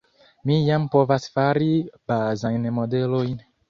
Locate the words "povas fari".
0.95-1.71